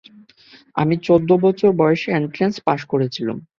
আমি 0.75 0.95
চোদ্দ 1.07 1.29
বছর 1.45 1.69
বয়সে 1.71 2.09
এনট্রেন্স 2.11 2.55
পাস 2.67 2.81
করেছিলুম। 2.85 3.37